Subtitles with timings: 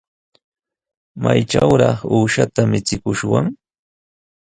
[1.23, 3.45] ¿Maytrawraq uushata michikushwan?